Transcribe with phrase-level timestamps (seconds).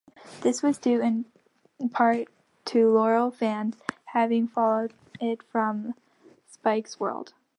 [0.41, 2.27] This was due in part
[2.65, 5.93] to loyal fans having followed it from
[6.49, 7.33] Spike's World.